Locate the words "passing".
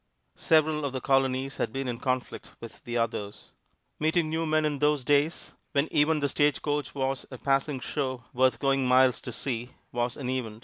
7.37-7.79